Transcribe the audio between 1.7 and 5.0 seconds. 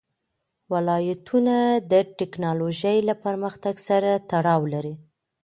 د تکنالوژۍ له پرمختګ سره تړاو لري.